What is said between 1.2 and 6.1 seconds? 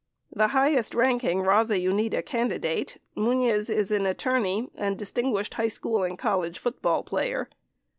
Baza Unida Candidate, Muniz is an attorney and distinguished high school